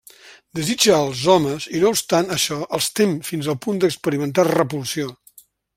Desitja 0.59 0.95
als 0.99 1.19
homes 1.33 1.67
i 1.79 1.83
no 1.83 1.91
obstant 1.97 2.33
això 2.39 2.59
els 2.79 2.89
tem 3.01 3.15
fins 3.31 3.51
al 3.53 3.61
punt 3.67 3.83
d'experimentar 3.85 4.51
repulsió. 4.53 5.13